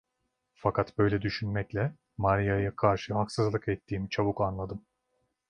[0.55, 4.85] Fakat böyle düşünmekle Maria'ya karşı haksızlık ettiğimi çabuk anladım.